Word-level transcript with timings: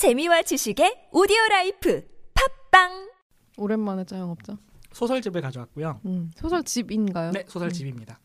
재미와 0.00 0.40
지식의 0.40 1.08
오디오 1.12 1.36
life 1.50 2.02
팟빵 2.70 3.10
오랜만에 3.58 4.04
자영업자. 4.04 4.56
소설집을 4.92 5.42
가져왔고요. 5.42 6.00
음, 6.06 6.30
소설집인가요? 6.36 7.32
네, 7.32 7.44
소설집입니다. 7.46 8.18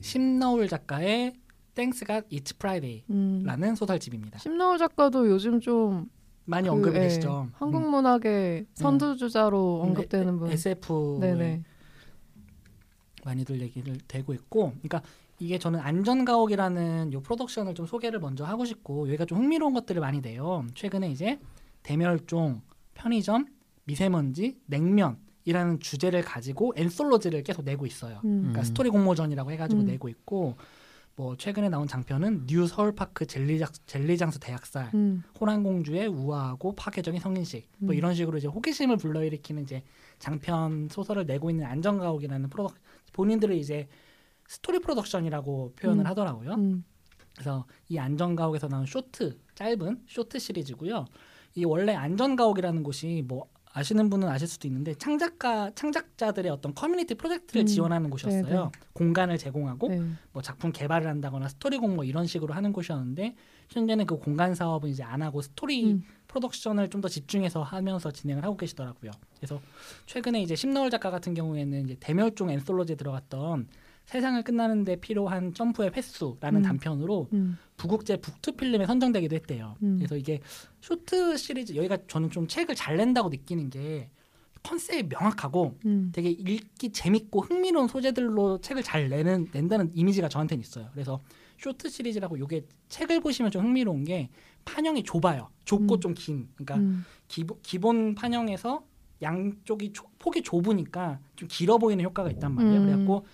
심너울 0.00 0.68
작가의 0.68 1.34
Thanks 1.74 2.06
God 2.06 2.26
It's 2.34 2.54
Friday라는 2.56 3.68
음. 3.68 3.74
소설집입니다. 3.74 4.38
심너울 4.38 4.78
작가도 4.78 5.28
요즘 5.28 5.60
좀 5.60 6.08
많이 6.46 6.68
그, 6.68 6.72
언급이 6.72 6.96
예, 6.96 7.00
되시죠. 7.00 7.48
한국 7.52 7.86
문학의 7.90 8.68
선두주자로 8.72 9.82
음, 9.82 9.88
언급되는 9.88 10.34
에- 10.34 10.38
분. 10.38 10.50
SF 10.52 11.18
에 11.22 11.26
네네. 11.26 11.62
많이들 13.24 13.60
얘기를 13.60 13.96
되고 14.08 14.34
있고, 14.34 14.72
그러니까 14.82 15.02
이게 15.38 15.58
저는 15.58 15.80
안전가옥이라는 15.80 17.12
요 17.12 17.20
프로덕션을 17.20 17.74
좀 17.74 17.86
소개를 17.86 18.20
먼저 18.20 18.44
하고 18.44 18.64
싶고 18.64 19.08
여기가 19.08 19.24
좀 19.24 19.38
흥미로운 19.38 19.74
것들을 19.74 20.00
많이 20.00 20.20
내요. 20.20 20.64
최근에 20.74 21.10
이제 21.10 21.40
대멸종, 21.82 22.62
편의점, 22.94 23.46
미세먼지, 23.84 24.58
냉면 24.66 25.18
이라는 25.44 25.80
주제를 25.80 26.22
가지고 26.22 26.72
엔솔로지를 26.76 27.42
계속 27.42 27.64
내고 27.64 27.86
있어요. 27.86 28.20
음. 28.24 28.42
그러니까 28.42 28.62
스토리 28.62 28.90
공모전이라고 28.90 29.50
해가지고 29.50 29.82
음. 29.82 29.86
내고 29.86 30.08
있고 30.08 30.56
뭐 31.14 31.36
최근에 31.36 31.68
나온 31.68 31.86
장편은 31.86 32.46
뉴 32.46 32.66
서울파크 32.66 33.26
젤리장, 33.26 33.68
젤리장수 33.86 34.40
대학살, 34.40 34.90
음. 34.94 35.22
호랑공주의 35.40 36.06
우아하고 36.06 36.74
파괴적인 36.74 37.20
성인식 37.20 37.68
뭐 37.78 37.94
음. 37.94 37.98
이런 37.98 38.14
식으로 38.14 38.38
이제 38.38 38.48
호기심을 38.48 38.96
불러일으키는 38.96 39.62
이제 39.62 39.82
장편 40.18 40.88
소설을 40.90 41.26
내고 41.26 41.50
있는 41.50 41.66
안전가옥이라는 41.66 42.48
프로 42.48 42.70
본인들을 43.12 43.54
이제 43.56 43.88
스토리 44.48 44.80
프로덕션이라고 44.80 45.74
표현을 45.76 46.04
음. 46.04 46.06
하더라고요. 46.06 46.54
음. 46.54 46.84
그래서 47.34 47.66
이 47.88 47.98
안전가옥에서 47.98 48.68
나온 48.68 48.86
short 48.86 49.38
짧은 49.54 50.04
short 50.06 50.38
시리즈고요. 50.38 51.06
이 51.54 51.64
원래 51.64 51.94
안전가옥이라는 51.94 52.82
곳이 52.82 53.24
뭐 53.26 53.48
아시는 53.74 54.10
분은 54.10 54.28
아실 54.28 54.48
수도 54.48 54.68
있는데 54.68 54.94
창작가 54.94 55.70
창작자들의 55.74 56.50
어떤 56.50 56.74
커뮤니티 56.74 57.14
프로젝트를 57.14 57.62
음. 57.62 57.66
지원하는 57.66 58.10
곳이었어요. 58.10 58.44
네네. 58.44 58.70
공간을 58.92 59.38
제공하고 59.38 59.88
네. 59.88 60.00
뭐 60.32 60.42
작품 60.42 60.72
개발을 60.72 61.06
한다거나 61.06 61.48
스토리 61.48 61.78
공모 61.78 62.04
이런 62.04 62.26
식으로 62.26 62.54
하는 62.54 62.72
곳이었는데 62.72 63.34
현재는 63.70 64.06
그 64.06 64.18
공간 64.18 64.54
사업은 64.54 64.90
이제 64.90 65.02
안 65.02 65.22
하고 65.22 65.40
스토리 65.40 65.92
음. 65.92 66.02
프로덕션을 66.28 66.88
좀 66.88 67.02
더 67.02 67.08
집중해서 67.08 67.64
하면서 67.64 68.12
진행을 68.12 68.44
하고 68.44 68.56
계시더라고요. 68.56 69.10
그래서 69.36 69.60
최근에 70.06 70.40
이제 70.40 70.54
심너울 70.54 70.88
작가 70.88 71.10
같은 71.10 71.34
경우에는 71.34 71.84
이제 71.84 71.96
대멸종 71.98 72.48
엔솔로지에 72.50 72.94
들어갔던 72.94 73.66
세상을 74.04 74.40
끝내는 74.44 74.89
데 74.89 74.96
필요한 74.96 75.52
점프의 75.52 75.90
횟수라는 75.96 76.60
음. 76.60 76.62
단편으로 76.62 77.28
음. 77.32 77.58
부국제 77.82 78.16
Book 78.18 78.41
to 78.41 78.52
Film에 78.52 78.86
선정되기도 78.86 79.34
했대요. 79.34 79.74
음. 79.82 79.96
그래서 79.98 80.16
이게 80.16 80.40
short 80.80 81.36
시리즈 81.36 81.74
여기가 81.74 81.98
저는 82.06 82.30
좀 82.30 82.46
책을 82.46 82.76
잘 82.76 82.96
낸다고 82.96 83.28
느끼는 83.28 83.70
게 83.70 84.08
컨셉이 84.62 85.08
명확하고 85.08 85.76
음. 85.86 86.12
되게 86.14 86.30
읽기 86.30 86.92
재밌고 86.92 87.40
흥미로운 87.40 87.88
소재들로 87.88 88.60
책을 88.60 88.84
잘 88.84 89.08
내는 89.08 89.48
낸다는 89.52 89.90
이미지가 89.94 90.28
저한테는 90.28 90.62
있어요. 90.62 90.88
그래서 90.92 91.20
short 91.58 91.88
시리즈라고 91.88 92.38
요게 92.38 92.66
책을 92.88 93.18
보시면 93.20 93.50
좀 93.50 93.64
흥미로운 93.64 94.04
게 94.04 94.28
판형이 94.64 95.02
좁아요. 95.02 95.48
좁고 95.64 95.94
음. 95.96 96.00
좀 96.00 96.14
긴. 96.14 96.48
그러니까 96.54 96.76
음. 96.76 97.04
기본, 97.26 97.58
기본 97.62 98.14
판형에서 98.14 98.84
양쪽이 99.22 99.92
조- 99.92 100.06
폭이 100.20 100.42
좁으니까 100.42 101.18
좀 101.34 101.48
길어 101.50 101.78
보이는 101.78 102.04
효과가 102.04 102.30
있단 102.30 102.54
말이에요. 102.54 102.80
음. 102.80 102.84
그래갖고 102.86 103.26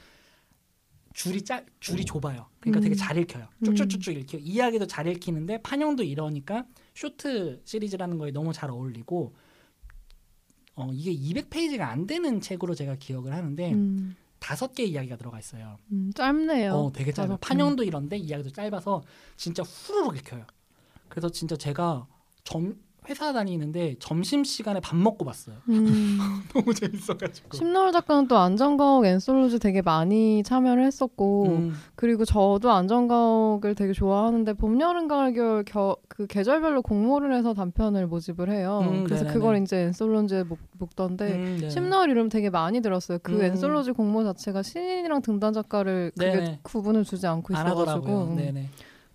줄이 1.18 1.42
짧 1.42 1.66
줄이 1.80 2.04
좁아요. 2.04 2.46
그러니까 2.60 2.78
음. 2.78 2.80
되게 2.80 2.94
잘 2.94 3.18
읽혀요. 3.18 3.48
음. 3.58 3.64
쭉쭉쭉쭉 3.64 4.16
읽히고 4.18 4.40
이야기도 4.40 4.86
잘 4.86 5.08
읽히는데 5.08 5.60
판형도 5.62 6.04
이러니까 6.04 6.64
쇼트 6.94 7.62
시리즈라는 7.64 8.18
거에 8.18 8.30
너무 8.30 8.52
잘 8.52 8.70
어울리고 8.70 9.34
어 10.76 10.90
이게 10.92 11.12
200페이지가 11.12 11.80
안 11.80 12.06
되는 12.06 12.40
책으로 12.40 12.76
제가 12.76 12.94
기억을 12.94 13.34
하는데 13.34 13.72
음. 13.72 14.14
다섯 14.38 14.72
개 14.72 14.84
이야기가 14.84 15.16
들어가 15.16 15.40
있어요. 15.40 15.76
음. 15.90 16.12
짧네요. 16.14 16.72
어, 16.72 16.92
되게 16.92 17.10
짧아요. 17.10 17.38
다섯 17.38 17.48
판형도 17.48 17.82
이런데 17.82 18.16
이야기도 18.16 18.50
짧아서 18.50 19.02
진짜 19.36 19.64
후루룩 19.64 20.18
읽혀요. 20.18 20.46
그래서 21.08 21.28
진짜 21.28 21.56
제가 21.56 22.06
점 22.44 22.76
회사 23.08 23.32
다니는데 23.32 23.96
점심 23.98 24.44
시간에 24.44 24.80
밥 24.80 24.96
먹고 24.96 25.24
봤어요. 25.24 25.56
음. 25.68 26.18
너무 26.52 26.74
재밌어가지고. 26.74 27.56
심나울 27.56 27.92
작가는 27.92 28.28
또 28.28 28.36
안전가옥 28.36 29.06
엔솔로지 29.06 29.58
되게 29.58 29.80
많이 29.80 30.42
참여를 30.42 30.84
했었고 30.84 31.46
음, 31.46 31.74
그리고 31.94 32.24
저도 32.24 32.70
안전가옥을 32.70 33.74
되게 33.74 33.92
좋아하는데 33.92 34.52
봄, 34.54 34.80
여름, 34.80 35.08
가을, 35.08 35.32
겨울 35.32 35.64
겨, 35.64 35.96
그 36.08 36.26
계절별로 36.26 36.82
공모를 36.82 37.34
해서 37.34 37.54
단편을 37.54 38.06
모집을 38.06 38.50
해요. 38.50 38.80
음, 38.82 39.04
그래서 39.04 39.24
네네네. 39.24 39.34
그걸 39.38 39.62
이제 39.62 39.76
엔솔로지에 39.78 40.44
목, 40.44 40.58
묶던데 40.78 41.32
음, 41.32 41.58
네. 41.62 41.70
심나을 41.70 42.10
이름 42.10 42.28
되게 42.28 42.50
많이 42.50 42.80
들었어요. 42.80 43.18
그 43.22 43.32
음. 43.32 43.42
엔솔로지 43.42 43.92
공모 43.92 44.22
자체가 44.24 44.62
신인이랑 44.62 45.22
등단 45.22 45.52
작가를 45.52 46.12
그게 46.16 46.32
네네. 46.32 46.58
구분을 46.62 47.04
두지 47.04 47.26
않고 47.26 47.56
안 47.56 47.66
있어가지고. 47.66 48.22
음. 48.24 48.68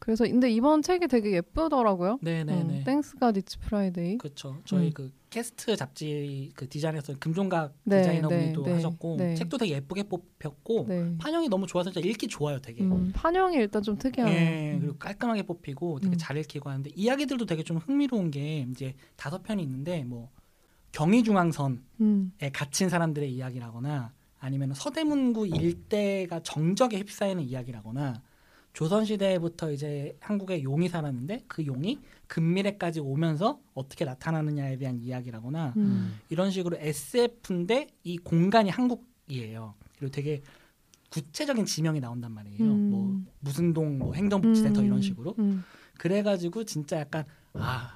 그래서 0.04 0.26
근데 0.26 0.52
이번 0.52 0.82
책이 0.82 1.08
되게 1.08 1.32
예쁘더라고요. 1.32 2.20
네네네. 2.22 2.80
음, 2.80 2.84
Thanks 2.84 3.16
God 3.16 3.32
It's 3.32 3.58
Friday. 3.60 4.18
그렇죠. 4.18 4.58
저희 4.66 4.88
음. 4.88 4.92
그 4.94 5.14
캐스트 5.30 5.78
잡지 5.78 6.52
그 6.56 6.68
디자인에서 6.68 7.14
금종각 7.22 7.74
네, 7.86 8.02
디자이너분도 8.02 8.64
네, 8.64 8.68
네, 8.68 8.76
하셨고 8.76 9.16
네. 9.18 9.36
책도 9.36 9.58
되게 9.58 9.76
예쁘게 9.76 10.04
뽑혔고 10.04 10.88
네. 10.90 11.16
판형이 11.20 11.48
너무 11.48 11.68
좋아서 11.68 11.90
진짜 11.90 12.06
읽기 12.06 12.28
좋아요, 12.28 12.60
되게. 12.60 12.84
음, 12.84 13.14
판형이 13.16 13.56
일단 13.56 13.82
좀 13.82 13.98
특이하네요. 13.98 14.36
예, 14.36 14.74
음. 14.74 14.80
그리고 14.82 14.98
깔끔하게 14.98 15.44
뽑히고 15.44 16.02
되게 16.02 16.16
음. 16.16 16.18
잘 16.18 16.36
읽히고 16.36 16.70
하는데 16.70 16.90
이야기들도 16.94 17.46
되게 17.46 17.64
좀 17.64 17.78
흥미로운 17.78 18.30
게 18.30 18.68
이제 18.70 18.96
다섯 19.16 19.42
편이 19.42 19.64
있는데 19.64 20.04
뭐 20.04 20.30
경의중앙선에 20.92 21.78
음, 22.02 22.34
갇힌 22.52 22.90
사람들의 22.90 23.34
이야기라거나 23.34 24.12
아니면 24.38 24.74
서대문구 24.74 25.48
일대가 25.48 26.42
정적에 26.42 26.98
휩싸이는 26.98 27.42
이야기라거나 27.44 28.22
조선시대부터 28.74 29.72
이제 29.72 30.18
한국에 30.20 30.64
용이 30.64 30.90
살았는데 30.90 31.44
그 31.48 31.66
용이 31.66 32.00
근미래까지 32.28 33.00
오면서 33.00 33.60
어떻게 33.76 34.04
나타나느냐에 34.04 34.78
대한 34.78 35.00
이야기라거나 35.00 35.74
음. 35.78 36.20
이런 36.30 36.50
식으로 36.50 36.78
SF인데 36.80 37.88
이 38.04 38.18
공간이 38.18 38.70
한국이에요. 38.72 39.76
그리고 39.98 40.12
되게 40.12 40.42
구체적인 41.10 41.66
지명이 41.66 42.00
나온단 42.00 42.32
말이에요. 42.32 42.64
음. 42.64 42.90
뭐 42.90 43.22
무슨 43.40 43.74
동, 43.74 44.00
뭐 44.00 44.14
행정복지센터 44.16 44.82
음, 44.82 44.86
이런 44.86 45.02
식으로. 45.02 45.36
음. 45.38 45.64
그래가지고 46.00 46.64
진짜 46.64 47.00
약간 47.00 47.24
아 47.54 47.96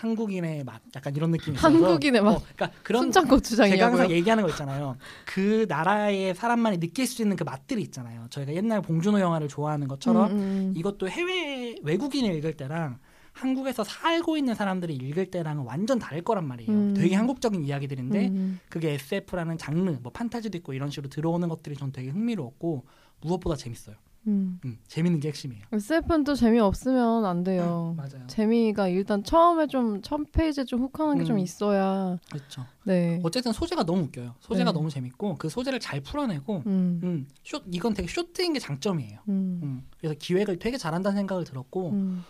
한국인의 0.00 0.64
맛, 0.64 0.80
약간 0.96 1.14
이런 1.14 1.30
느낌이 1.30 1.56
있어서. 1.56 1.68
한국인의 1.68 2.22
맛. 2.22 2.30
어, 2.30 2.42
그러니까 2.54 2.70
그런 2.82 3.02
순창 3.02 3.24
제가 3.24 3.36
고추장이라고요. 3.36 3.86
항상 3.86 4.10
얘기하는 4.10 4.44
거 4.44 4.48
있잖아요. 4.50 4.96
그 5.26 5.66
나라의 5.68 6.34
사람만이 6.34 6.80
느낄 6.80 7.06
수 7.06 7.20
있는 7.20 7.36
그 7.36 7.44
맛들이 7.44 7.82
있잖아요. 7.82 8.26
저희가 8.30 8.54
옛날 8.54 8.80
봉준호 8.80 9.20
영화를 9.20 9.48
좋아하는 9.48 9.88
것처럼 9.88 10.30
음, 10.30 10.36
음, 10.36 10.74
이것도 10.74 11.08
해외 11.10 11.76
외국인이 11.82 12.28
읽을 12.38 12.56
때랑 12.56 12.98
한국에서 13.32 13.84
살고 13.84 14.38
있는 14.38 14.54
사람들이 14.54 14.94
읽을 14.94 15.30
때랑은 15.30 15.64
완전 15.64 15.98
다를 15.98 16.22
거란 16.22 16.48
말이에요. 16.48 16.70
음. 16.70 16.94
되게 16.94 17.14
한국적인 17.14 17.62
이야기들인데 17.64 18.28
음, 18.28 18.60
그게 18.70 18.92
SF라는 18.92 19.58
장르, 19.58 19.98
뭐 20.02 20.10
판타지도 20.12 20.56
있고 20.58 20.72
이런 20.72 20.90
식으로 20.90 21.10
들어오는 21.10 21.46
것들이 21.48 21.76
전 21.76 21.92
되게 21.92 22.08
흥미로웠고 22.08 22.86
무엇보다 23.20 23.56
재밌어요. 23.56 23.96
음. 24.26 24.60
음, 24.64 24.78
재밌는 24.86 25.20
게 25.20 25.28
핵심이에요. 25.28 25.64
SF는 25.72 26.24
또 26.24 26.34
재미 26.34 26.58
없으면 26.60 27.24
안 27.24 27.42
돼요. 27.42 27.94
맞아요. 27.96 28.26
재미가 28.26 28.88
일단 28.88 29.24
처음에 29.24 29.66
좀첫 29.66 30.32
페이지에 30.32 30.64
좀 30.64 30.82
훅하는 30.82 31.18
게좀 31.18 31.36
음. 31.36 31.38
있어야 31.40 32.18
그렇죠. 32.30 32.66
네. 32.84 33.20
어쨌든 33.22 33.52
소재가 33.52 33.84
너무 33.84 34.02
웃겨요. 34.02 34.34
소재가 34.40 34.72
네. 34.72 34.74
너무 34.74 34.90
재밌고 34.90 35.36
그 35.36 35.48
소재를 35.48 35.80
잘 35.80 36.00
풀어내고 36.00 36.62
음. 36.66 37.00
음, 37.02 37.28
쇼 37.42 37.60
이건 37.70 37.94
되게 37.94 38.08
short인 38.08 38.52
게 38.52 38.58
장점이에요. 38.58 39.20
음. 39.28 39.60
음, 39.62 39.86
그래서 39.98 40.14
기획을 40.18 40.58
되게 40.58 40.76
잘한다는 40.76 41.16
생각을 41.16 41.44
들었고 41.44 41.90
음. 41.90 42.24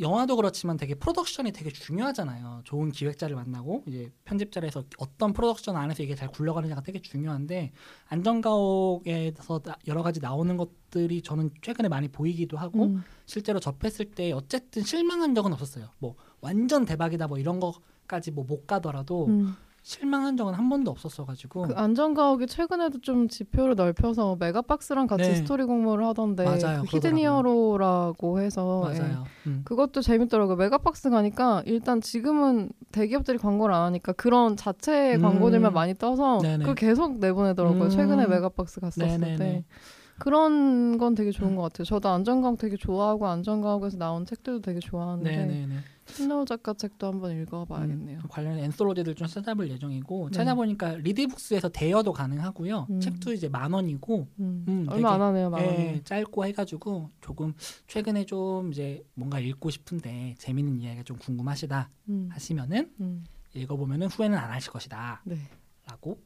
영화도 0.00 0.36
그렇지만 0.36 0.76
되게 0.76 0.94
프로덕션이 0.94 1.52
되게 1.52 1.70
중요하잖아요. 1.70 2.60
좋은 2.64 2.92
기획자를 2.92 3.34
만나고 3.36 3.82
이제 3.86 4.12
편집자를 4.24 4.66
해서 4.68 4.84
어떤 4.98 5.32
프로덕션 5.32 5.76
안에서 5.76 6.02
이게 6.02 6.14
잘 6.14 6.28
굴러가느냐가 6.30 6.82
되게 6.82 7.00
중요한데 7.00 7.72
안전가옥에서 8.08 9.58
나- 9.60 9.76
여러 9.86 10.02
가지 10.02 10.20
나오는 10.20 10.56
것들이 10.56 11.22
저는 11.22 11.50
최근에 11.62 11.88
많이 11.88 12.08
보이기도 12.08 12.56
하고 12.56 12.84
음. 12.84 13.04
실제로 13.26 13.60
접했을 13.60 14.10
때 14.12 14.32
어쨌든 14.32 14.82
실망한 14.84 15.34
적은 15.34 15.52
없었어요. 15.52 15.88
뭐 15.98 16.14
완전 16.40 16.84
대박이다 16.84 17.26
뭐 17.28 17.38
이런 17.38 17.60
거까지 17.60 18.30
뭐 18.30 18.44
못 18.48 18.66
가더라도 18.66 19.26
음. 19.26 19.54
실망한 19.82 20.36
적은 20.36 20.54
한 20.54 20.68
번도 20.68 20.90
없었어가지고 20.90 21.68
그 21.68 21.74
안전가옥이 21.74 22.46
최근에도 22.46 23.00
좀 23.00 23.28
지표를 23.28 23.74
넓혀서 23.74 24.36
메가박스랑 24.38 25.06
같이 25.06 25.28
네. 25.30 25.34
스토리 25.36 25.64
공모를 25.64 26.04
하던데 26.06 26.44
맞아요. 26.44 26.82
그 26.82 26.96
hidden 26.96 27.58
hero라고 27.58 28.40
해서 28.40 28.90
예. 28.94 28.98
맞아요. 28.98 29.24
음. 29.46 29.62
그것도 29.64 30.02
재밌더라고요. 30.02 30.56
메가박스 30.56 31.10
가니까 31.10 31.62
일단 31.66 32.00
지금은 32.00 32.70
대기업들이 32.92 33.38
광고를 33.38 33.74
안 33.74 33.84
하니까 33.84 34.12
그런 34.12 34.56
자체 34.56 35.14
음. 35.14 35.22
광고들만 35.22 35.72
많이 35.72 35.94
떠서. 35.94 36.38
그걸 36.38 36.74
계속 36.74 37.18
내보내더라고요. 37.18 37.84
음. 37.84 37.90
최근에 37.90 38.26
메가박스 38.26 38.80
갔었을 38.80 39.06
네네네. 39.06 39.36
때. 39.36 39.64
그런 40.18 40.98
건 40.98 41.14
되게 41.14 41.30
좋은 41.30 41.54
것 41.56 41.62
같아요. 41.62 41.84
저도 41.84 42.08
안전가옥 42.08 42.58
되게 42.58 42.76
좋아하고 42.76 43.26
안전가옥에서 43.26 43.96
나온 43.98 44.26
책들도 44.26 44.60
되게 44.60 44.80
좋아하는데 44.80 45.30
네네네. 45.30 45.76
신노 46.06 46.44
작가 46.44 46.72
책도 46.72 47.06
한번 47.06 47.40
읽어봐야겠네요. 47.40 48.18
음, 48.18 48.28
관련 48.28 48.58
엔솔로지들 48.58 49.14
좀 49.14 49.26
찾아볼 49.26 49.70
예정이고 49.70 50.30
네. 50.30 50.36
찾아보니까 50.36 50.94
리디북스에서 50.96 51.68
대여도 51.68 52.12
가능하고요. 52.12 52.86
음. 52.90 53.00
책도 53.00 53.32
이제 53.32 53.48
만 53.48 53.72
원이고 53.72 54.26
음, 54.40 54.64
음, 54.66 54.86
얼마 54.88 55.12
안 55.12 55.20
하네요, 55.20 55.50
만 55.50 55.62
예, 55.62 55.66
원이. 55.66 56.04
짧고 56.04 56.46
해가지고 56.46 57.10
조금 57.20 57.52
최근에 57.86 58.24
좀 58.24 58.72
이제 58.72 59.04
뭔가 59.14 59.38
읽고 59.38 59.70
싶은데 59.70 60.34
재밌는 60.38 60.80
이야기가 60.80 61.02
좀 61.04 61.18
궁금하시다 61.18 61.90
음, 62.08 62.28
하시면은 62.32 62.90
음, 63.00 63.24
읽어보면은 63.54 64.06
후회는 64.08 64.36
안 64.38 64.50
하실 64.50 64.72
것이다라고 64.72 65.20
네, 65.26 66.16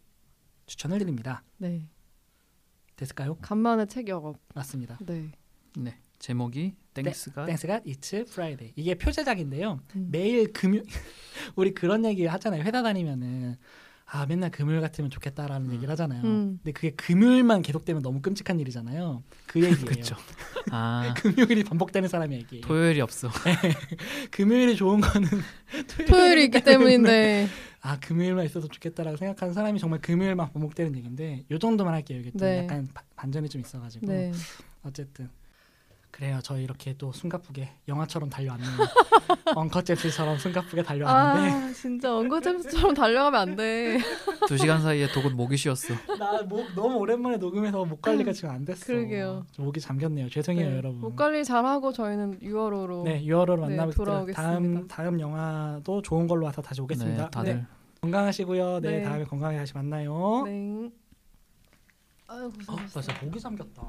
추천을 0.67 0.99
드립니다. 0.99 1.43
네. 1.59 1.89
됐을까요? 2.97 3.37
간만에 3.41 3.87
책 3.87 4.09
영업. 4.09 4.39
맞습니다. 4.55 4.99
네. 5.01 5.33
네. 5.77 5.97
제목이 6.19 6.75
Thanks 6.95 7.30
God 7.30 7.47
Thanks 7.47 7.70
God 7.70 7.81
It's 7.81 8.15
Friday. 8.29 8.73
이게 8.77 8.95
표제작인데요. 8.95 9.81
음. 9.97 10.09
매일 10.11 10.53
금요 10.53 10.83
우리 11.57 11.75
그런 11.75 12.05
얘기 12.05 12.27
하잖아요. 12.27 12.63
회사 12.63 12.83
다니면은 12.83 13.57
아 14.15 14.27
맨날 14.27 14.51
금요일 14.51 14.83
같으면 14.83 15.09
좋겠다라는 15.11 15.73
얘기를 15.73 15.91
하잖아요. 15.93 16.23
음. 16.23 16.59
근데 16.63 16.73
그게 16.73 16.91
금요일만 16.91 17.63
계속되면 17.63 18.03
너무 18.03 18.21
끔찍한 18.21 18.61
일이잖아요. 18.61 19.23
그 19.47 19.59
얘기예요. 19.65 19.87
그렇죠. 19.87 20.17
아 20.71 21.15
금요일이 21.17 21.65
반복되는 21.65 22.11
사람의 22.11 22.39
얘기. 22.41 22.61
토요일이 22.61 23.01
없어. 23.01 23.31
금요일이 24.31 24.77
좋은 24.77 25.01
거는 25.01 25.29
토요일이 26.07 26.45
있기 26.45 26.61
때문인데. 26.63 27.49
아 27.81 27.99
금요일만 27.99 28.45
있어도 28.45 28.69
좋겠다라고 28.69 29.17
생각하는 29.17 29.55
사람이 29.55 29.81
정말 29.81 30.01
금요일만 30.01 30.53
반복되는 30.53 30.95
얘기인데 30.95 31.45
요 31.51 31.59
정도만 31.59 31.95
할게요. 31.95 32.19
이게 32.21 32.31
좀 32.31 32.41
네. 32.41 32.59
약간 32.65 32.87
바- 32.93 33.03
반전이 33.17 33.49
좀 33.49 33.63
있어가지고 33.63 34.07
네. 34.07 34.31
어쨌든 34.83 35.31
그래요. 36.13 36.39
저희 36.43 36.63
이렇게 36.63 36.95
또 36.99 37.11
숨가쁘게 37.11 37.71
영화처럼 37.89 38.29
달려왔네요. 38.29 38.69
엉커잽스처럼 39.57 40.37
숨가쁘게 40.37 40.83
달려왔는데 40.83 41.51
아 41.51 41.73
진짜 41.73 42.15
언거잼스처럼 42.15 42.95
달려가면 42.95 43.41
안 43.41 43.57
돼. 43.57 43.99
두 44.47 44.59
시간 44.59 44.83
사이에 44.83 45.09
독은 45.09 45.35
목이 45.35 45.57
쉬었어. 45.57 45.95
나 46.19 46.43
목 46.43 46.67
너무 46.75 46.97
오랜만에 46.99 47.39
녹음해서 47.39 47.85
목 47.87 48.03
관리가 48.03 48.33
지금 48.35 48.51
안 48.51 48.65
됐어. 48.65 48.85
그러게요. 48.87 49.47
좀 49.53 49.65
목이 49.65 49.81
잠겼네요. 49.81 50.29
죄송해요, 50.29 50.69
네. 50.71 50.77
여러분. 50.77 51.01
목 51.01 51.17
관리 51.17 51.45
잘하고 51.45 51.93
저희는 51.93 52.41
6월호로. 52.41 53.05
네, 53.05 53.23
6월호로 53.25 53.55
네, 53.69 53.77
만나뵙겠습니다. 53.77 53.95
돌아오겠습니다. 54.05 54.43
다음 54.43 54.89
다음 54.89 55.19
영화도 55.21 56.03
좋은 56.03 56.27
걸로 56.27 56.45
와서 56.45 56.61
다시 56.61 56.83
오겠습니다. 56.83 57.25
네, 57.25 57.31
다들 57.31 57.55
네. 57.57 57.67
건강하시고요. 58.03 58.81
네, 58.81 58.99
네. 58.99 59.03
다음에 59.03 59.25
건강하게 59.25 59.59
다시 59.59 59.73
만나요. 59.75 60.43
네. 60.45 60.91
아유 62.29 62.51
어. 62.69 62.77
나 62.77 62.87
진짜 63.01 63.15
목이 63.25 63.41
잠겼다. 63.41 63.83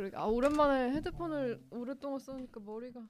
그러게. 0.00 0.16
아 0.16 0.24
오랜만에 0.24 0.92
헤드폰을 0.92 1.62
오랫동안 1.70 2.18
쓰니까 2.18 2.58
머리가. 2.60 3.06